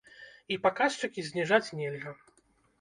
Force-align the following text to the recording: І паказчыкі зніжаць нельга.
І 0.55 0.57
паказчыкі 0.63 1.27
зніжаць 1.29 1.63
нельга. 1.83 2.19